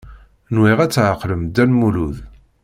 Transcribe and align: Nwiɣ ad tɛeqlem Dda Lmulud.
Nwiɣ 0.55 0.79
ad 0.81 0.91
tɛeqlem 0.91 1.41
Dda 1.45 1.65
Lmulud. 1.69 2.17